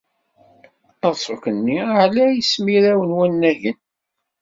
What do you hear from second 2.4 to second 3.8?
simraw n wannagen.